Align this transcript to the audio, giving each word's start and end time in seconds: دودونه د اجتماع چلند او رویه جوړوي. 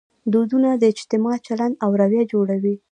دودونه 0.33 0.69
د 0.77 0.83
اجتماع 0.93 1.35
چلند 1.47 1.73
او 1.83 1.89
رویه 2.01 2.23
جوړوي. 2.31 2.75